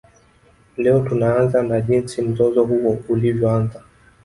Leo 0.77 0.99
tunaanza 0.99 1.63
na 1.63 1.81
jinsi 1.81 2.21
mzozo 2.21 2.63
huo 2.65 2.97
ulivyoanza 3.07 3.81